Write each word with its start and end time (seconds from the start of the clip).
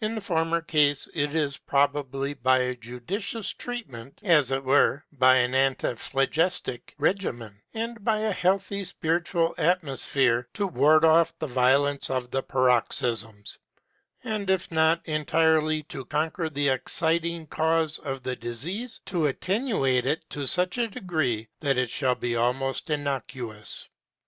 In 0.00 0.14
the 0.14 0.20
former 0.20 0.60
case 0.62 1.08
it 1.12 1.34
is 1.34 1.56
possible 1.56 2.32
by 2.40 2.58
a 2.60 2.76
judicious 2.76 3.50
treatment, 3.52 4.20
as 4.22 4.52
it 4.52 4.62
were 4.62 5.02
by 5.10 5.38
an 5.38 5.54
antiphlegistic 5.56 6.94
regimen, 6.98 7.60
and 7.74 8.04
by 8.04 8.20
a 8.20 8.30
healthy 8.32 8.84
spiritual 8.84 9.56
atmosphere, 9.58 10.46
to 10.54 10.68
ward 10.68 11.04
off 11.04 11.36
the 11.40 11.48
violence 11.48 12.10
of 12.10 12.30
the 12.30 12.44
paroxysms; 12.44 13.58
and 14.22 14.50
if 14.50 14.70
not 14.70 15.00
entirely 15.04 15.82
to 15.82 16.04
conquer 16.04 16.48
the 16.48 16.68
exciting 16.68 17.48
cause 17.48 17.98
of 17.98 18.22
the 18.22 18.36
disease, 18.36 19.00
to 19.06 19.26
attenuate 19.26 20.06
it 20.06 20.22
to 20.30 20.46
such 20.46 20.78
a 20.78 20.86
degree 20.86 21.48
that 21.58 21.76
it 21.76 21.90
shall 21.90 22.14
be 22.14 22.36
almost 22.36 22.88
innocuous. 22.88 23.88